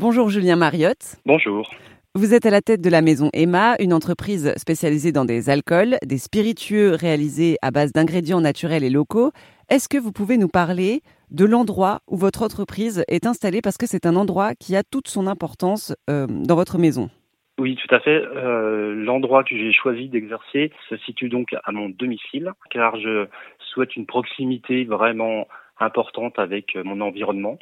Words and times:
Bonjour 0.00 0.30
Julien 0.30 0.56
Mariotte. 0.56 1.16
Bonjour. 1.26 1.70
Vous 2.14 2.32
êtes 2.32 2.46
à 2.46 2.50
la 2.50 2.62
tête 2.62 2.80
de 2.80 2.88
la 2.88 3.02
maison 3.02 3.28
Emma, 3.34 3.76
une 3.80 3.92
entreprise 3.92 4.54
spécialisée 4.56 5.12
dans 5.12 5.26
des 5.26 5.50
alcools, 5.50 5.98
des 6.06 6.16
spiritueux 6.16 6.94
réalisés 6.98 7.58
à 7.60 7.70
base 7.70 7.92
d'ingrédients 7.92 8.40
naturels 8.40 8.82
et 8.82 8.88
locaux. 8.88 9.30
Est-ce 9.68 9.90
que 9.90 9.98
vous 9.98 10.10
pouvez 10.10 10.38
nous 10.38 10.48
parler 10.48 11.02
de 11.30 11.44
l'endroit 11.44 11.98
où 12.08 12.16
votre 12.16 12.42
entreprise 12.42 13.04
est 13.08 13.26
installée? 13.26 13.60
Parce 13.60 13.76
que 13.76 13.84
c'est 13.86 14.06
un 14.06 14.16
endroit 14.16 14.54
qui 14.54 14.74
a 14.74 14.82
toute 14.82 15.06
son 15.06 15.26
importance 15.26 15.94
euh, 16.08 16.26
dans 16.26 16.56
votre 16.56 16.78
maison 16.78 17.10
oui, 17.58 17.76
tout 17.76 17.94
à 17.94 18.00
fait. 18.00 18.16
Euh, 18.16 18.94
L'endroit 18.94 19.44
que 19.44 19.54
j'ai 19.54 19.70
choisi 19.70 20.08
d'exercer 20.08 20.72
se 20.88 20.96
situe 20.96 21.28
donc 21.28 21.54
à 21.62 21.72
mon 21.72 21.90
domicile, 21.90 22.52
car 22.70 22.98
je 22.98 23.26
souhaite 23.58 23.96
une 23.96 24.06
proximité 24.06 24.84
vraiment 24.84 25.46
importante 25.78 26.38
avec 26.38 26.74
mon 26.82 27.02
environnement. 27.02 27.58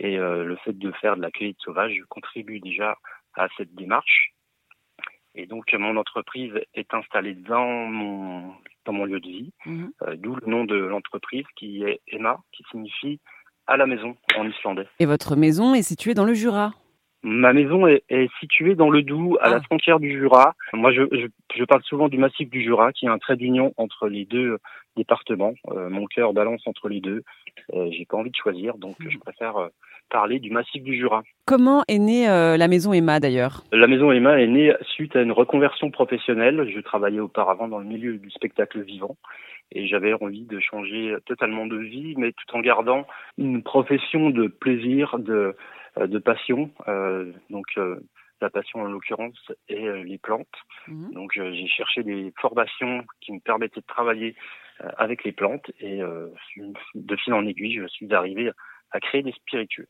Et 0.00 0.18
euh, 0.18 0.44
le 0.44 0.56
fait 0.56 0.72
de 0.72 0.90
faire 0.92 1.16
de 1.16 1.22
la 1.22 1.30
cueillette 1.30 1.60
sauvage 1.60 2.02
contribue 2.08 2.58
déjà 2.58 2.96
à 3.34 3.48
cette 3.56 3.74
démarche. 3.74 4.32
Et 5.34 5.46
donc 5.46 5.72
mon 5.74 5.96
entreprise 5.96 6.52
est 6.74 6.92
installée 6.92 7.34
dans 7.34 7.86
mon 7.86 8.52
dans 8.86 8.92
mon 8.94 9.04
lieu 9.04 9.20
de 9.20 9.28
vie, 9.28 9.52
mhm. 9.66 9.92
euh, 10.02 10.16
d'où 10.16 10.34
le 10.34 10.46
nom 10.46 10.64
de 10.64 10.74
l'entreprise 10.74 11.44
qui 11.54 11.84
est 11.84 12.00
Emma, 12.08 12.40
qui 12.50 12.64
signifie 12.70 13.20
à 13.66 13.76
la 13.76 13.86
maison 13.86 14.16
en 14.36 14.48
islandais. 14.48 14.88
Et 14.98 15.06
votre 15.06 15.36
maison 15.36 15.74
est 15.74 15.82
située 15.82 16.14
dans 16.14 16.24
le 16.24 16.34
Jura 16.34 16.72
Ma 17.22 17.52
maison 17.52 17.86
est, 17.86 18.02
située 18.40 18.74
dans 18.74 18.88
le 18.88 19.02
Doubs, 19.02 19.36
à 19.42 19.50
la 19.50 19.56
ah. 19.56 19.60
frontière 19.60 20.00
du 20.00 20.18
Jura. 20.18 20.54
Moi, 20.72 20.90
je, 20.90 21.02
je, 21.54 21.64
parle 21.64 21.82
souvent 21.82 22.08
du 22.08 22.16
massif 22.16 22.48
du 22.48 22.62
Jura, 22.62 22.94
qui 22.94 23.04
est 23.04 23.10
un 23.10 23.18
trait 23.18 23.36
d'union 23.36 23.74
entre 23.76 24.08
les 24.08 24.24
deux 24.24 24.56
départements. 24.96 25.52
Euh, 25.68 25.90
mon 25.90 26.06
cœur 26.06 26.32
balance 26.32 26.66
entre 26.66 26.88
les 26.88 27.02
deux. 27.02 27.22
J'ai 27.90 28.06
pas 28.06 28.16
envie 28.16 28.30
de 28.30 28.36
choisir, 28.36 28.78
donc 28.78 28.98
mhm. 29.00 29.10
je 29.10 29.18
préfère 29.18 29.68
parler 30.10 30.38
du 30.38 30.50
massif 30.50 30.82
du 30.82 30.96
Jura. 30.96 31.22
Comment 31.46 31.82
est 31.88 31.98
née 31.98 32.28
euh, 32.28 32.56
la 32.56 32.68
maison 32.68 32.92
Emma 32.92 33.20
d'ailleurs? 33.20 33.64
La 33.72 33.86
maison 33.86 34.12
Emma 34.12 34.40
est 34.40 34.46
née 34.46 34.74
suite 34.82 35.16
à 35.16 35.22
une 35.22 35.32
reconversion 35.32 35.90
professionnelle. 35.90 36.68
Je 36.74 36.80
travaillais 36.80 37.20
auparavant 37.20 37.68
dans 37.68 37.78
le 37.78 37.86
milieu 37.86 38.18
du 38.18 38.30
spectacle 38.30 38.82
vivant 38.82 39.16
et 39.72 39.86
j'avais 39.86 40.12
envie 40.12 40.44
de 40.44 40.58
changer 40.60 41.14
totalement 41.26 41.66
de 41.66 41.76
vie, 41.76 42.14
mais 42.16 42.32
tout 42.32 42.56
en 42.56 42.60
gardant 42.60 43.06
une 43.38 43.62
profession 43.62 44.30
de 44.30 44.48
plaisir, 44.48 45.18
de 45.18 45.54
euh, 45.98 46.06
de 46.06 46.18
passion. 46.18 46.70
Euh, 46.88 47.32
donc 47.50 47.66
euh, 47.76 47.98
la 48.40 48.48
passion 48.48 48.80
en 48.80 48.84
l'occurrence 48.84 49.52
est 49.68 50.04
les 50.04 50.18
plantes. 50.18 50.46
Mhm. 50.86 51.12
Donc 51.12 51.32
j'ai 51.34 51.66
cherché 51.66 52.02
des 52.02 52.32
formations 52.40 53.04
qui 53.20 53.32
me 53.32 53.40
permettaient 53.40 53.80
de 53.80 53.86
travailler 53.86 54.34
avec 54.96 55.24
les 55.24 55.32
plantes 55.32 55.70
et 55.78 55.98
de 55.98 57.16
fil 57.16 57.34
en 57.34 57.46
aiguille, 57.46 57.80
je 57.82 57.86
suis 57.88 58.14
arrivé 58.14 58.50
à 58.92 59.00
créer 59.00 59.22
des 59.22 59.32
spiritueux. 59.32 59.88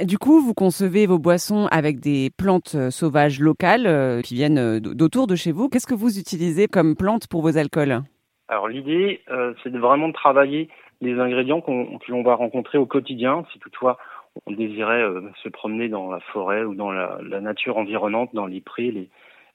Du 0.00 0.18
coup, 0.18 0.40
vous 0.40 0.54
concevez 0.54 1.06
vos 1.06 1.18
boissons 1.18 1.68
avec 1.70 2.00
des 2.00 2.30
plantes 2.36 2.76
sauvages 2.90 3.40
locales 3.40 4.22
qui 4.22 4.34
viennent 4.34 4.78
d'autour 4.80 5.26
de 5.26 5.36
chez 5.36 5.52
vous. 5.52 5.68
Qu'est-ce 5.68 5.86
que 5.86 5.94
vous 5.94 6.18
utilisez 6.18 6.66
comme 6.66 6.96
plantes 6.96 7.26
pour 7.28 7.42
vos 7.42 7.58
alcools? 7.58 8.00
Alors 8.48 8.68
l'idée, 8.68 9.20
c'est 9.62 9.76
vraiment 9.76 10.08
de 10.08 10.14
travailler 10.14 10.68
les 11.02 11.18
ingrédients 11.18 11.60
qu'on 11.60 11.98
l'on 12.08 12.22
va 12.22 12.34
rencontrer 12.34 12.78
au 12.78 12.86
quotidien. 12.86 13.44
Si 13.52 13.58
toutefois 13.58 13.98
on 14.46 14.52
désirait 14.52 15.02
euh, 15.02 15.20
se 15.42 15.48
promener 15.48 15.88
dans 15.88 16.10
la 16.10 16.20
forêt 16.20 16.64
ou 16.64 16.74
dans 16.74 16.90
la, 16.90 17.18
nature 17.40 17.76
environnante, 17.76 18.30
dans 18.32 18.46
les 18.46 18.60
prés, 18.60 18.90
les, 18.90 19.10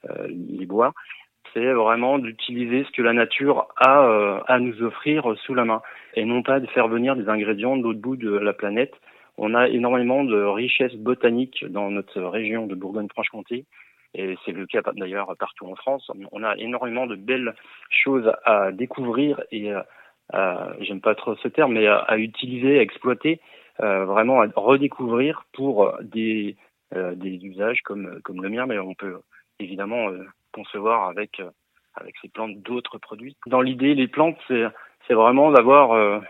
euh, 0.10 0.66
bois, 0.68 0.94
c'est 1.54 1.72
vraiment 1.74 2.20
d'utiliser 2.20 2.84
ce 2.84 2.92
que 2.92 3.02
la 3.02 3.14
nature 3.14 3.68
a 3.78 4.06
euh, 4.06 4.40
à 4.48 4.60
nous 4.60 4.84
offrir 4.84 5.34
sous 5.46 5.56
la 5.56 5.66
main 5.66 5.82
et 6.14 6.26
non 6.26 6.44
pas 6.44 6.60
de 6.60 6.68
faire 6.68 6.88
venir 6.88 7.16
des 7.16 7.30
ingrédients 7.30 7.78
de 7.78 7.84
l'autre 7.84 8.00
bout 8.00 8.18
de 8.18 8.30
la 8.30 8.54
planète. 8.54 8.94
On 9.38 9.54
a 9.54 9.68
énormément 9.68 10.24
de 10.24 10.42
richesses 10.42 10.96
botaniques 10.96 11.66
dans 11.66 11.92
notre 11.92 12.22
région 12.22 12.66
de 12.68 12.76
Bourgogne-Franche-Comté 12.76 13.66
et 14.14 14.36
c'est 14.46 14.52
le 14.52 14.66
cas 14.66 14.82
d'ailleurs 14.96 15.36
partout 15.38 15.68
en 15.68 15.76
France. 15.76 16.10
On 16.32 16.44
a 16.44 16.56
énormément 16.58 17.06
de 17.06 17.16
belles 17.16 17.54
choses 17.90 18.32
à 18.46 18.72
découvrir 18.72 19.42
et 19.52 19.72
j'aime 20.80 21.02
pas 21.02 21.16
trop 21.16 21.36
ce 21.36 21.48
terme, 21.48 21.74
mais 21.74 21.88
à, 21.88 22.18
utiliser, 22.18 22.80
à 22.80 22.82
exploiter 22.82 23.40
euh, 23.80 24.06
vraiment 24.06 24.42
à 24.42 24.48
redécouvrir 24.56 25.44
pour 25.54 25.96
des, 26.02 26.56
euh, 26.96 27.14
des 27.14 27.36
usages 27.46 27.82
comme, 27.84 28.20
comme 28.24 28.42
le 28.42 28.50
mien, 28.50 28.66
mais 28.66 28.80
on 28.80 28.96
peut 28.96 29.20
évidemment 29.60 30.10
euh, 30.10 30.26
concevoir 30.52 31.10
avec, 31.10 31.42
avec 31.94 32.16
ces 32.22 32.30
plantes 32.30 32.58
d'autres 32.62 32.98
produits. 32.98 33.38
Dans 33.46 33.62
l'idée, 33.62 33.94
les 33.94 34.08
plantes, 34.08 34.38
c'est, 34.48 34.64
c'est 35.08 35.14
vraiment 35.14 35.52
d'avoir 35.52 36.22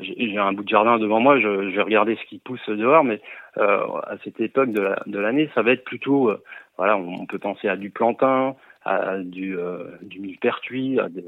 j'ai 0.00 0.38
un 0.38 0.52
bout 0.52 0.64
de 0.64 0.68
jardin 0.68 0.98
devant 0.98 1.20
moi, 1.20 1.40
je, 1.40 1.70
je, 1.70 1.76
vais 1.76 1.82
regarder 1.82 2.16
ce 2.16 2.24
qui 2.28 2.38
pousse 2.38 2.68
dehors, 2.68 3.04
mais 3.04 3.20
euh, 3.58 3.80
à 4.04 4.16
cette 4.24 4.40
époque 4.40 4.70
de, 4.72 4.80
la, 4.80 5.02
de 5.06 5.18
l'année, 5.18 5.50
ça 5.54 5.62
va 5.62 5.72
être 5.72 5.84
plutôt, 5.84 6.32
voilà, 6.76 6.96
on 6.96 7.26
peut 7.26 7.38
penser 7.38 7.68
à 7.68 7.76
du 7.76 7.90
plantain, 7.90 8.54
à 8.84 9.18
du, 9.18 9.58
euh, 9.58 9.84
du 10.02 10.20
millepertuis, 10.20 10.98
à 11.00 11.08
des, 11.08 11.24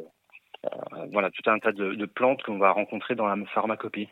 voilà, 1.12 1.30
tout 1.30 1.48
un 1.50 1.58
tas 1.58 1.72
de, 1.72 1.94
de 1.94 2.06
plantes 2.06 2.42
qu'on 2.42 2.58
va 2.58 2.70
rencontrer 2.70 3.14
dans 3.14 3.26
la 3.26 3.36
pharmacopée. 3.46 4.08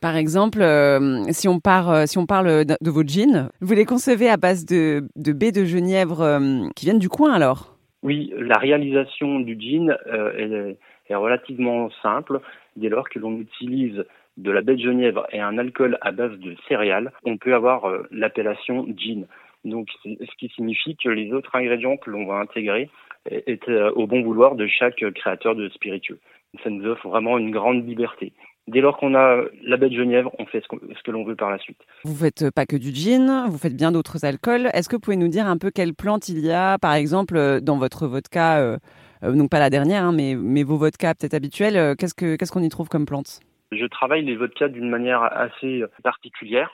Par 0.00 0.16
exemple, 0.16 0.62
euh, 0.62 1.24
si, 1.30 1.46
on 1.46 1.60
part, 1.60 1.90
euh, 1.90 2.06
si 2.06 2.18
on 2.18 2.26
parle 2.26 2.64
de, 2.64 2.90
vos 2.90 3.06
jeans, 3.06 3.50
vous 3.60 3.74
les 3.74 3.84
concevez 3.84 4.28
à 4.28 4.36
base 4.36 4.64
de, 4.64 5.06
de 5.16 5.32
baies 5.32 5.52
de 5.52 5.64
genièvre 5.64 6.22
euh, 6.22 6.68
qui 6.74 6.86
viennent 6.86 6.98
du 6.98 7.10
coin 7.10 7.32
alors? 7.32 7.76
Oui, 8.02 8.32
la 8.38 8.56
réalisation 8.56 9.40
du 9.40 9.60
jean 9.60 9.90
est, 10.38 10.78
est, 11.10 11.14
relativement 11.14 11.90
simple. 12.02 12.40
Dès 12.76 12.88
lors 12.88 13.08
que 13.08 13.18
l'on 13.18 13.36
utilise 13.38 14.04
de 14.36 14.50
la 14.50 14.62
baie 14.62 14.76
de 14.76 14.82
genièvre 14.82 15.26
et 15.32 15.40
un 15.40 15.58
alcool 15.58 15.98
à 16.00 16.12
base 16.12 16.38
de 16.38 16.54
céréales, 16.68 17.12
on 17.24 17.36
peut 17.36 17.54
avoir 17.54 17.90
l'appellation 18.10 18.86
jean. 18.96 19.26
Donc, 19.64 19.88
ce 20.04 20.36
qui 20.38 20.48
signifie 20.48 20.96
que 20.96 21.10
les 21.10 21.32
autres 21.32 21.54
ingrédients 21.54 21.96
que 21.96 22.10
l'on 22.10 22.26
va 22.26 22.36
intégrer 22.36 22.88
est 23.26 23.68
au 23.68 24.06
bon 24.06 24.22
vouloir 24.22 24.54
de 24.54 24.66
chaque 24.66 25.04
créateur 25.14 25.54
de 25.54 25.68
spiritueux. 25.68 26.18
Ça 26.64 26.70
nous 26.70 26.86
offre 26.86 27.08
vraiment 27.08 27.36
une 27.38 27.50
grande 27.50 27.86
liberté. 27.86 28.32
Dès 28.70 28.80
lors 28.80 28.96
qu'on 28.98 29.14
a 29.14 29.42
la 29.64 29.76
baie 29.76 29.88
de 29.88 29.96
Genièvre, 29.96 30.30
on 30.38 30.46
fait 30.46 30.62
ce, 30.62 31.02
que 31.02 31.10
l'on 31.10 31.24
veut 31.24 31.34
par 31.34 31.50
la 31.50 31.58
suite. 31.58 31.78
Vous 32.04 32.14
faites 32.14 32.50
pas 32.50 32.66
que 32.66 32.76
du 32.76 32.94
gin, 32.94 33.46
vous 33.48 33.58
faites 33.58 33.76
bien 33.76 33.90
d'autres 33.90 34.24
alcools. 34.24 34.70
Est-ce 34.72 34.88
que 34.88 34.96
vous 34.96 35.00
pouvez 35.00 35.16
nous 35.16 35.28
dire 35.28 35.46
un 35.46 35.58
peu 35.58 35.70
quelles 35.70 35.94
plantes 35.94 36.28
il 36.28 36.38
y 36.38 36.52
a, 36.52 36.78
par 36.78 36.94
exemple, 36.94 37.36
euh, 37.36 37.60
dans 37.60 37.78
votre 37.78 38.06
vodka, 38.06 38.58
euh, 38.60 38.76
euh, 38.76 38.78
donc 39.22 39.50
pas 39.50 39.58
la 39.58 39.70
dernière, 39.70 40.04
hein, 40.04 40.12
mais, 40.12 40.62
vos 40.62 40.76
vodkas 40.76 41.14
peut-être 41.14 41.34
habituels, 41.34 41.96
qu'est-ce 41.96 42.14
qu'on 42.14 42.36
qu'est-ce 42.36 42.52
qu'on 42.52 42.62
y 42.62 42.68
trouve 42.68 42.88
comme 42.88 43.06
plantes 43.06 43.40
Je 43.72 43.86
travaille 43.86 44.24
les 44.24 44.36
vodkas 44.36 44.68
d'une 44.68 44.88
manière 44.88 45.22
assez 45.22 45.84
particulière. 46.02 46.70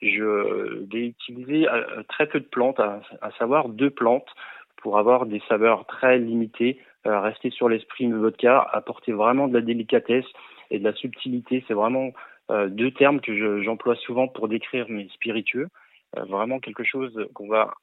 Je 0.00 0.84
vais 0.92 1.06
utiliser 1.06 1.66
très 2.08 2.26
peu 2.26 2.38
de 2.38 2.46
plantes, 2.46 2.78
à, 2.78 3.00
savoir 3.38 3.68
deux 3.68 3.90
plantes, 3.90 4.28
pour 4.76 4.98
avoir 4.98 5.26
des 5.26 5.42
saveurs 5.48 5.86
très 5.86 6.18
limitées, 6.18 6.78
rester 7.04 7.50
sur 7.50 7.68
l'esprit 7.68 8.06
de 8.06 8.16
vodka, 8.16 8.60
apporter 8.72 9.12
vraiment 9.12 9.48
de 9.48 9.54
la 9.54 9.60
délicatesse 9.60 10.26
et 10.70 10.78
de 10.78 10.84
la 10.84 10.94
subtilité. 10.94 11.64
C'est 11.66 11.74
vraiment 11.74 12.12
euh, 12.50 12.68
deux 12.68 12.90
termes 12.90 13.20
que 13.20 13.62
j'emploie 13.62 13.96
souvent 13.96 14.28
pour 14.28 14.48
décrire 14.48 14.88
mes 14.88 15.08
spiritueux. 15.10 15.68
Euh, 16.16 16.24
vraiment 16.24 16.60
quelque 16.60 16.84
chose 16.84 17.28
qu'on 17.34 17.48
va 17.48 17.74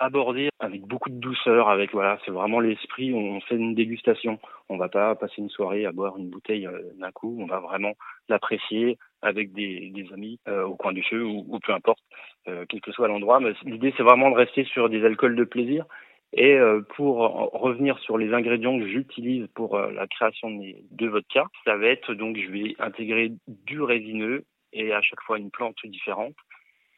aborder 0.00 0.48
avec 0.58 0.82
beaucoup 0.82 1.10
de 1.10 1.20
douceur, 1.20 1.68
avec 1.68 1.92
voilà, 1.92 2.18
c'est 2.24 2.32
vraiment 2.32 2.58
l'esprit. 2.58 3.12
On 3.14 3.40
fait 3.42 3.54
une 3.54 3.74
dégustation. 3.74 4.40
On 4.68 4.76
va 4.76 4.88
pas 4.88 5.14
passer 5.14 5.36
une 5.38 5.50
soirée 5.50 5.86
à 5.86 5.92
boire 5.92 6.16
une 6.16 6.30
bouteille 6.30 6.66
euh, 6.66 6.80
d'un 6.98 7.12
coup. 7.12 7.36
On 7.40 7.46
va 7.46 7.60
vraiment 7.60 7.92
l'apprécier 8.28 8.98
avec 9.22 9.52
des, 9.52 9.92
amis 10.12 10.40
au 10.48 10.76
coin 10.76 10.92
du 10.92 11.02
feu 11.02 11.22
ou, 11.22 11.58
peu 11.62 11.74
importe, 11.74 12.00
quel 12.46 12.80
que 12.80 12.90
soit 12.90 13.06
l'endroit. 13.06 13.38
Mais 13.38 13.52
l'idée, 13.66 13.92
c'est 13.96 14.02
vraiment 14.02 14.30
de 14.30 14.36
rester 14.36 14.64
sur 14.64 14.88
des 14.88 15.04
alcools 15.04 15.36
de 15.36 15.44
plaisir 15.44 15.84
et 16.32 16.54
euh, 16.54 16.80
pour 16.96 17.18
revenir 17.52 17.98
sur 17.98 18.16
les 18.16 18.32
ingrédients 18.32 18.78
que 18.78 18.86
j'utilise 18.86 19.48
pour 19.54 19.74
euh, 19.76 19.90
la 19.92 20.06
création 20.06 20.50
de 20.50 21.06
vodka, 21.06 21.44
ça 21.64 21.76
va 21.76 21.86
être 21.86 22.14
donc 22.14 22.36
je 22.36 22.50
vais 22.50 22.76
intégrer 22.78 23.32
du 23.48 23.82
résineux 23.82 24.44
et 24.72 24.92
à 24.92 25.02
chaque 25.02 25.22
fois 25.22 25.38
une 25.38 25.50
plante 25.50 25.74
différente. 25.84 26.34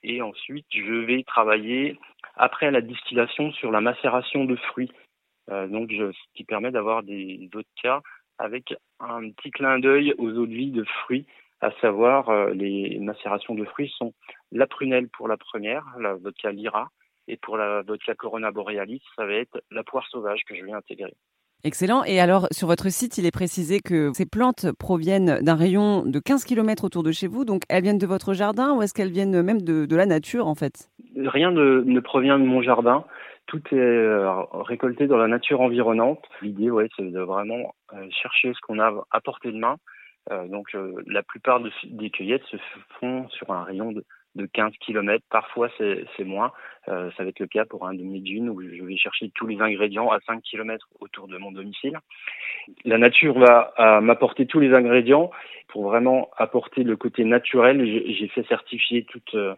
Et 0.03 0.23
ensuite, 0.23 0.67
je 0.71 0.93
vais 0.93 1.23
travailler 1.25 1.99
après 2.37 2.71
la 2.71 2.81
distillation 2.81 3.53
sur 3.53 3.71
la 3.71 3.81
macération 3.81 4.45
de 4.45 4.57
fruits. 4.57 4.93
Euh, 5.51 5.67
donc, 5.69 5.91
je, 5.91 6.13
ce 6.13 6.19
qui 6.35 6.45
permet 6.45 6.71
d'avoir 6.71 7.03
des 7.03 7.49
vodkas 7.53 8.01
avec 8.39 8.75
un 9.01 9.31
petit 9.31 9.51
clin 9.51 9.79
d'œil 9.79 10.15
aux 10.19 10.31
eaux 10.31 10.47
de 10.47 10.55
vie 10.55 10.71
de 10.71 10.85
fruits, 10.85 11.27
à 11.61 11.71
savoir 11.81 12.51
les 12.51 12.99
macérations 12.99 13.55
de 13.55 13.65
fruits 13.65 13.93
sont 13.97 14.13
la 14.51 14.67
prunelle 14.67 15.09
pour 15.09 15.29
la 15.29 15.37
première, 15.37 15.85
la 16.01 16.15
vodka 16.15 16.51
Lyra, 16.51 16.89
et 17.29 17.37
pour 17.37 17.57
la 17.57 17.83
vodka 17.83 18.15
Corona 18.15 18.51
Borealis, 18.51 19.03
ça 19.17 19.27
va 19.27 19.35
être 19.35 19.63
la 19.71 19.85
poire 19.85 20.07
sauvage 20.09 20.43
que 20.45 20.57
je 20.57 20.65
vais 20.65 20.73
intégrer. 20.73 21.15
Excellent. 21.65 22.03
Et 22.05 22.19
alors, 22.19 22.49
sur 22.51 22.67
votre 22.67 22.89
site, 22.89 23.19
il 23.19 23.27
est 23.27 23.31
précisé 23.31 23.79
que 23.79 24.13
ces 24.15 24.27
plantes 24.27 24.67
proviennent 24.81 25.39
d'un 25.43 25.55
rayon 25.55 26.03
de 26.05 26.19
15 26.19 26.45
km 26.45 26.83
autour 26.85 27.05
de 27.05 27.13
chez 27.13 27.29
vous. 27.29 27.45
Donc, 27.45 27.63
elles 27.69 27.85
viennent 27.85 27.99
de 27.99 28.07
votre 28.07 28.35
jardin 28.35 28.75
ou 28.75 28.83
est-ce 28.83 28.93
qu'elles 28.93 29.13
viennent 29.13 29.43
même 29.43 29.63
de, 29.63 29.95
la 29.95 30.07
nature, 30.07 30.49
en 30.49 30.57
fait? 30.57 30.91
Rien 31.17 31.53
ne 31.53 32.01
provient 32.01 32.41
de 32.41 32.45
mon 32.45 32.63
jardin. 32.63 33.05
Tout 33.47 33.63
est 33.71 33.77
euh, 33.77 34.43
récolté 34.53 35.07
dans 35.07 35.19
la 35.19 35.29
nature 35.29 35.61
environnante. 35.61 36.25
L'idée, 36.41 36.71
ouais, 36.71 36.89
c'est 36.97 37.09
de 37.09 37.21
vraiment 37.21 37.75
euh, 37.93 38.09
chercher 38.11 38.53
ce 38.55 38.61
qu'on 38.61 38.81
a 38.81 38.93
à 39.13 39.21
portée 39.21 39.53
de 39.53 39.59
main. 39.59 39.77
Euh, 40.33 40.49
donc, 40.49 40.77
la 41.07 41.23
plupart 41.23 41.61
des 41.85 42.11
cueillettes 42.11 42.45
se 42.47 42.57
font 42.99 43.29
sur 43.29 43.51
un 43.53 43.63
rayon 43.63 43.93
de 43.93 44.05
de 44.35 44.47
15 44.47 44.73
km. 44.81 45.25
Parfois, 45.31 45.69
c'est 45.79 46.25
moins. 46.25 46.53
Euh, 46.89 47.11
ça 47.17 47.23
va 47.23 47.29
être 47.29 47.39
le 47.39 47.47
cas 47.47 47.65
pour 47.65 47.87
un 47.87 47.95
demi-dune 47.95 48.49
où 48.49 48.61
je 48.61 48.83
vais 48.83 48.97
chercher 48.97 49.31
tous 49.35 49.47
les 49.47 49.61
ingrédients 49.61 50.11
à 50.11 50.19
5 50.27 50.43
km 50.43 50.89
autour 51.01 51.29
de 51.29 51.39
mon 51.39 51.53
domicile. 51.53 51.99
La 52.85 52.99
nature 52.99 53.39
va 53.39 54.01
m'apporter 54.01 54.47
tous 54.47 54.61
les 54.61 54.75
ingrédients 54.75 55.31
pour 55.69 55.85
vraiment 55.85 56.31
apporter 56.37 56.83
le 56.83 56.97
côté 56.97 57.25
naturel. 57.25 57.85
J'ai 57.85 58.29
fait 58.29 58.47
certifier 58.49 59.05
toutes, 59.05 59.35
euh, 59.35 59.55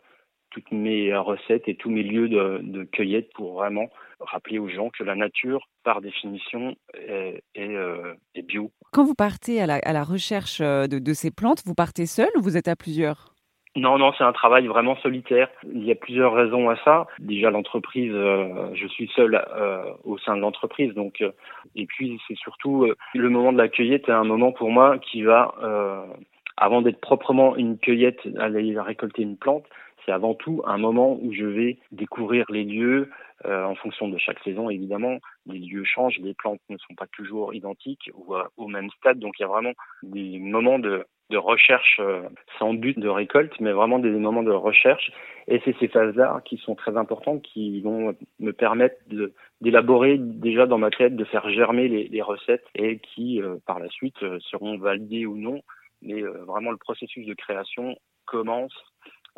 toutes 0.51 0.71
mes 0.71 1.15
recettes 1.17 1.69
et 1.69 1.75
tous 1.75 1.91
mes 1.91 2.03
lieux 2.03 2.29
de, 2.29 2.85
cueillette 2.85 3.33
pour 3.35 3.55
vraiment 3.55 3.91
rappeler 4.21 4.59
aux 4.59 4.69
gens 4.69 4.91
que 4.91 5.03
la 5.03 5.17
nature, 5.17 5.69
par 5.83 6.01
définition, 6.01 6.77
est, 6.95 7.43
euh, 7.59 8.15
bio. 8.45 8.71
Quand 8.93 9.05
vous 9.05 9.15
partez 9.15 9.61
à 9.61 9.67
la, 9.67 10.05
recherche 10.05 10.61
de, 10.61 11.13
ces 11.13 11.31
plantes, 11.31 11.63
vous 11.67 11.75
partez 11.75 12.07
seul 12.07 12.29
ou 12.37 12.43
vous 12.43 12.57
êtes 12.57 12.69
à 12.69 12.77
plusieurs? 12.77 13.34
Non, 13.77 13.99
non, 13.99 14.13
c'est 14.17 14.25
un 14.25 14.33
travail 14.33 14.67
vraiment 14.69 14.97
solitaire. 14.97 15.49
Il 15.65 15.85
y 15.85 15.91
a 15.91 15.97
plusieurs 15.97 16.33
raisons 16.33 16.71
à 16.71 16.77
ça. 16.85 17.07
Déjà, 17.19 17.51
l'entreprise, 17.51 18.13
euh, 18.15 18.71
je 18.75 18.87
suis 18.87 19.09
seul 19.17 19.35
euh, 19.35 19.83
au 20.05 20.17
sein 20.19 20.37
de 20.37 20.41
l'entreprise, 20.41 20.95
donc. 20.95 21.21
Euh, 21.21 21.33
et 21.75 21.87
puis, 21.87 22.21
c'est 22.29 22.37
surtout 22.37 22.87
le 23.15 23.31
moment 23.31 23.53
de 23.53 23.59
la 23.59 23.69
cueillette 23.69 24.09
est 24.09 24.13
un 24.13 24.25
moment 24.25 24.53
pour 24.53 24.71
moi 24.71 24.99
qui 24.99 25.23
va, 25.23 25.55
avant 26.57 26.83
d'être 26.83 27.01
proprement 27.01 27.57
une 27.57 27.79
cueillette, 27.79 28.21
aller 28.39 28.79
récolter 28.79 29.23
une 29.23 29.37
plante, 29.37 29.65
c'est 30.05 30.13
avant 30.13 30.35
tout 30.35 30.63
un 30.67 30.79
moment 30.79 31.19
où 31.21 31.33
je 31.33 31.45
vais 31.45 31.79
découvrir 31.91 32.45
les 32.51 32.65
lieux, 32.65 33.11
euh, 33.47 33.65
en 33.65 33.75
fonction 33.75 34.09
de 34.09 34.17
chaque 34.17 34.43
saison, 34.43 34.71
évidemment, 34.71 35.19
les 35.47 35.59
lieux 35.59 35.85
changent, 35.85 36.19
les 36.21 36.35
plantes 36.35 36.61
ne 36.71 36.79
sont 36.79 36.95
pas 36.95 37.07
toujours 37.09 37.53
identiques 37.53 38.11
ou 38.15 38.35
au 38.57 38.69
même 38.69 38.89
stade. 38.99 39.19
Donc 39.19 39.35
il 39.39 39.43
y 39.43 39.45
a 39.45 39.49
vraiment 39.49 39.73
des 40.03 40.39
moments 40.39 40.79
de, 40.79 41.05
de 41.31 41.37
recherche 41.37 42.01
euh, 42.01 42.23
sans 42.59 42.75
but 42.75 42.99
de 42.99 43.09
récolte, 43.09 43.53
mais 43.61 43.73
vraiment 43.73 43.99
des 43.99 44.11
moments 44.11 44.43
de 44.43 44.53
recherche. 44.53 45.11
Et 45.49 45.61
c'est 45.65 45.77
ces 45.79 45.89
phases-là 45.89 46.41
qui 46.45 46.57
sont 46.59 46.75
très 46.75 46.97
importantes, 46.97 47.43
qui 47.43 47.81
vont 47.81 48.15
me 48.39 48.53
permettre 48.53 48.97
d'élaborer 49.61 50.19
déjà 50.19 50.67
dans 50.67 50.79
ma 50.79 50.91
tête, 50.91 51.17
de 51.17 51.25
faire 51.25 51.49
germer 51.51 51.89
les, 51.89 52.09
les 52.09 52.23
recettes 52.23 52.67
et 52.75 52.99
qui, 52.99 53.43
euh, 53.43 53.57
par 53.67 53.79
la 53.79 53.89
suite, 53.89 54.17
seront 54.51 54.79
validées 54.79 55.27
ou 55.27 55.37
non. 55.37 55.61
Mais 56.03 56.21
vraiment, 56.21 56.71
le 56.71 56.77
processus 56.77 57.27
de 57.27 57.35
création 57.35 57.97
commence 58.27 58.75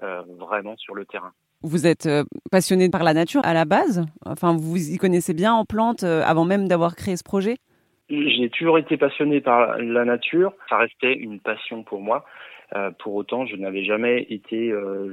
vraiment 0.00 0.76
sur 0.76 0.94
le 0.94 1.06
terrain. 1.06 1.32
Vous 1.62 1.86
êtes 1.86 2.06
euh, 2.06 2.24
passionné 2.50 2.90
par 2.90 3.02
la 3.02 3.14
nature 3.14 3.40
à 3.44 3.54
la 3.54 3.64
base? 3.64 4.04
Enfin, 4.24 4.56
vous 4.56 4.76
y 4.76 4.98
connaissez 4.98 5.34
bien 5.34 5.54
en 5.54 5.64
plantes 5.64 6.04
euh, 6.04 6.22
avant 6.24 6.44
même 6.44 6.68
d'avoir 6.68 6.94
créé 6.94 7.16
ce 7.16 7.24
projet? 7.24 7.56
J'ai 8.08 8.50
toujours 8.50 8.78
été 8.78 8.96
passionné 8.96 9.40
par 9.40 9.78
la 9.78 10.04
nature. 10.04 10.52
Ça 10.68 10.76
restait 10.76 11.14
une 11.14 11.40
passion 11.40 11.82
pour 11.82 12.00
moi. 12.00 12.24
Euh, 12.74 12.90
pour 12.98 13.14
autant, 13.14 13.46
je 13.46 13.54
n'avais 13.54 13.84
jamais 13.84 14.26
été 14.28 14.72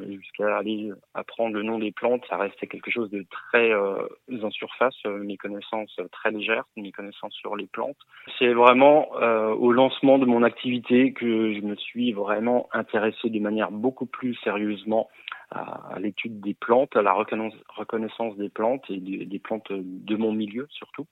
jusqu'à 0.10 0.58
aller 0.58 0.92
apprendre 1.14 1.54
le 1.56 1.64
nom 1.64 1.78
des 1.80 1.92
plantes. 1.92 2.24
Ça 2.30 2.38
restait 2.38 2.68
quelque 2.68 2.92
chose 2.92 3.10
de 3.10 3.26
très 3.30 3.74
en 3.74 4.52
surface, 4.52 4.96
mes 5.06 5.38
connaissances 5.38 6.00
très 6.12 6.32
légères, 6.32 6.66
mes 6.78 6.92
connaissances 6.92 7.34
sur 7.34 7.56
les 7.56 7.68
plantes. 7.68 7.98
C'est 8.40 8.54
vraiment 8.54 9.12
au 9.12 9.72
lancement 9.72 10.18
de 10.18 10.26
mon 10.26 10.44
activité 10.44 11.14
que 11.14 11.54
je 11.54 11.62
me 11.62 11.76
suis 11.76 12.12
vraiment 12.12 12.70
intéressé 12.74 13.30
de 13.30 13.40
manière 13.40 13.72
beaucoup 13.72 14.08
plus 14.08 14.36
sérieusement 14.44 15.10
à, 15.54 16.00
l'étude 16.00 16.40
des 16.40 16.54
plantes, 16.54 16.96
à 16.96 17.02
la 17.02 17.14
reconnaissance 17.14 18.36
des 18.38 18.50
plantes 18.50 18.84
et 18.90 18.98
des, 18.98 19.40
plantes 19.40 19.72
de 19.72 20.16
mon 20.16 20.32
milieu 20.32 20.68
surtout. 20.72 21.08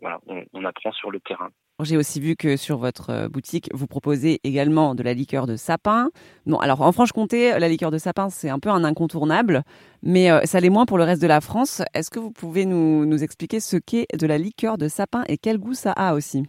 Voilà, 0.00 0.20
on, 0.26 0.64
apprend 0.64 0.92
sur 0.92 1.10
le 1.10 1.20
terrain. 1.20 1.48
J'ai 1.82 1.96
aussi 1.96 2.20
vu 2.20 2.36
que 2.36 2.56
sur 2.56 2.78
votre 2.78 3.10
euh, 3.10 3.28
boutique, 3.28 3.68
vous 3.72 3.86
proposez 3.86 4.40
également 4.44 4.94
de 4.94 5.02
la 5.02 5.14
liqueur 5.14 5.46
de 5.46 5.56
sapin. 5.56 6.10
Bon, 6.46 6.58
alors 6.58 6.82
en 6.82 6.92
Franche-Comté, 6.92 7.58
la 7.58 7.68
liqueur 7.68 7.90
de 7.90 7.98
sapin, 7.98 8.28
c'est 8.28 8.50
un 8.50 8.58
peu 8.58 8.70
un 8.70 8.84
incontournable, 8.84 9.62
mais 10.02 10.30
euh, 10.30 10.40
ça 10.44 10.60
l'est 10.60 10.70
moins 10.70 10.86
pour 10.86 10.98
le 10.98 11.04
reste 11.04 11.22
de 11.22 11.26
la 11.26 11.40
France. 11.40 11.82
Est-ce 11.94 12.10
que 12.10 12.18
vous 12.18 12.32
pouvez 12.32 12.66
nous, 12.66 13.06
nous 13.06 13.22
expliquer 13.22 13.60
ce 13.60 13.76
qu'est 13.76 14.06
de 14.18 14.26
la 14.26 14.38
liqueur 14.38 14.78
de 14.78 14.88
sapin 14.88 15.24
et 15.28 15.38
quel 15.38 15.58
goût 15.58 15.74
ça 15.74 15.92
a 15.92 16.14
aussi? 16.14 16.44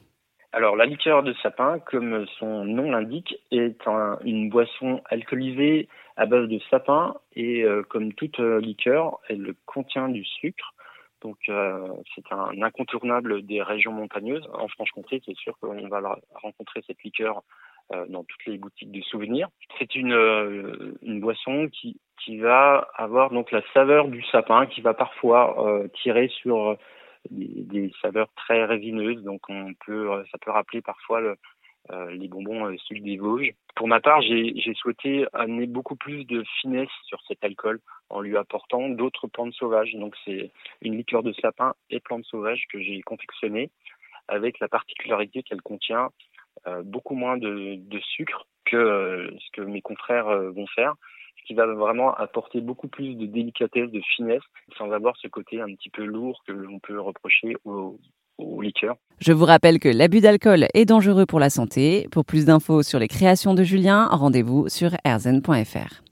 Alors 0.54 0.76
la 0.76 0.86
liqueur 0.86 1.24
de 1.24 1.34
sapin, 1.44 1.80
comme 1.80 2.26
son 2.40 2.64
nom 2.64 2.90
l'indique, 2.90 3.36
est 3.52 3.78
une 4.24 4.50
boisson 4.50 5.02
alcoolisée 5.10 5.88
à 6.16 6.26
base 6.26 6.48
de 6.48 6.60
sapin 6.72 7.16
et 7.36 7.64
euh, 7.64 7.84
comme 7.84 8.14
toute 8.14 8.40
euh, 8.40 8.60
liqueur, 8.60 9.20
elle 9.30 9.54
contient 9.66 10.10
du 10.10 10.24
sucre. 10.24 10.74
Donc 11.22 11.38
euh, 11.50 11.88
c'est 12.16 12.32
un 12.32 12.62
incontournable 12.62 13.42
des 13.44 13.62
régions 13.62 13.92
montagneuses. 13.92 14.48
En 14.54 14.68
Franche-Comté, 14.68 15.22
c'est 15.26 15.36
sûr 15.36 15.58
qu'on 15.60 15.88
va 15.88 16.20
rencontrer 16.36 16.82
cette 16.86 17.04
liqueur 17.04 17.42
dans 18.10 18.26
toutes 18.26 18.46
les 18.48 18.58
boutiques 18.58 18.92
de 18.92 19.02
souvenirs. 19.02 19.48
C'est 19.80 19.96
une, 19.96 20.98
une 21.04 21.22
boisson 21.22 21.70
qui, 21.70 22.02
qui 22.20 22.38
va 22.38 22.86
avoir 22.96 23.30
donc 23.32 23.50
la 23.52 23.62
saveur 23.74 24.10
du 24.10 24.22
sapin, 24.24 24.66
qui 24.66 24.82
va 24.82 24.94
parfois 24.94 25.56
tirer 26.02 26.28
sur 26.28 26.76
des, 27.32 27.64
des, 27.64 27.94
saveurs 28.02 28.28
très 28.36 28.66
résineuses. 28.66 29.24
Donc 29.24 29.40
on 29.48 29.74
peut, 29.86 30.22
ça 30.34 30.38
peut 30.38 30.52
rappeler 30.52 30.82
parfois 30.82 31.22
le, 31.22 31.30
euh, 31.30 31.36
les 32.10 32.28
bonbons 32.28 32.66
euh, 32.66 32.78
sucre 32.78 33.04
des 33.04 33.18
Vosges. 33.18 33.54
Pour 33.76 33.88
ma 33.88 34.00
part, 34.00 34.22
j'ai 34.22 34.74
souhaité 34.76 35.26
amener 35.34 35.68
beaucoup 35.68 35.96
plus 35.96 36.26
de 36.26 36.44
finesse 36.62 36.90
sur 37.06 37.22
cet 37.28 37.44
alcool 37.44 37.80
en 38.10 38.22
lui 38.22 38.36
apportant 38.38 38.90
d'autres 38.90 39.28
plantes 39.28 39.54
sauvages. 39.54 39.94
Donc 39.94 40.16
c'est 40.26 40.52
une 40.82 40.98
liqueur 40.98 41.24
de 41.24 41.34
sapin 41.34 41.74
et 41.90 42.00
plantes 42.00 42.26
sauvages 42.26 42.66
que 42.72 42.82
j'ai 42.82 43.02
confectionnée 43.02 43.70
avec 44.28 44.60
la 44.60 44.68
particularité 44.68 45.44
qu'elle 45.44 45.62
contient 45.62 46.10
euh, 46.66 46.82
beaucoup 46.84 47.16
moins 47.16 47.38
de, 47.38 47.76
de 47.76 48.00
sucre 48.00 48.48
que 48.66 49.32
ce 49.40 49.52
que 49.54 49.62
mes 49.62 49.82
confrères 49.82 50.28
vont 50.52 50.68
faire 50.68 50.96
ce 51.38 51.44
qui 51.44 51.54
va 51.54 51.66
vraiment 51.68 52.14
apporter 52.16 52.62
beaucoup 52.62 52.88
plus 52.88 53.16
de 53.16 53.26
délicatesse, 53.26 53.92
de 53.92 54.02
finesse, 54.16 54.42
sans 54.78 54.92
avoir 54.92 55.16
ce 55.18 55.28
côté 55.28 55.62
un 55.62 55.74
petit 55.76 55.90
peu 55.90 56.04
lourd 56.04 56.44
que 56.46 56.52
l'on 56.52 56.80
peut 56.80 57.00
reprocher 57.00 57.56
aux, 57.64 58.00
je 59.20 59.34
vous 59.34 59.46
rappelle 59.46 59.80
que 59.80 59.90
l'abus 59.90 60.22
d'alcool 60.22 60.68
est 60.76 60.86
dangereux 60.86 61.26
pour 61.26 61.40
la 61.40 61.50
santé. 61.50 62.08
Pour 62.12 62.24
plus 62.24 62.46
d'infos 62.46 62.84
sur 62.84 63.00
les 63.00 63.08
créations 63.08 63.56
de 63.56 63.64
Julien, 63.64 64.08
rendez-vous 64.12 64.70
sur 64.70 64.92
erzen.fr. 65.04 66.04